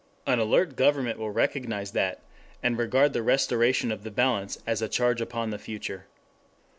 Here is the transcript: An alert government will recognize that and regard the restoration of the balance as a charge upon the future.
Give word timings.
An 0.25 0.39
alert 0.39 0.75
government 0.75 1.19
will 1.19 1.29
recognize 1.29 1.91
that 1.91 2.21
and 2.63 2.75
regard 2.79 3.13
the 3.13 3.21
restoration 3.21 3.91
of 3.91 4.01
the 4.01 4.09
balance 4.09 4.57
as 4.65 4.81
a 4.81 4.89
charge 4.89 5.21
upon 5.21 5.51
the 5.51 5.59
future. 5.59 6.07